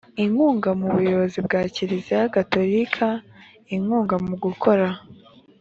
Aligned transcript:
imungu 0.25 0.67
mu 0.79 0.87
buyobozi 0.95 1.37
bwa 1.45 1.61
kiliziya 1.73 2.21
gatolika 2.35 3.07
inkunga 3.75 4.15
mu 4.25 4.35
gukora 4.43 4.87